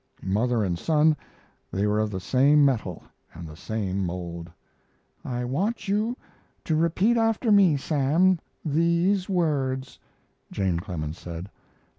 [0.23, 1.15] Mother and son,
[1.69, 3.03] they were of the same metal
[3.35, 4.49] and the same mold.
[5.23, 6.17] "I want you
[6.65, 9.99] to repeat after me, Sam, these words,"
[10.51, 11.51] Jane Clemens said.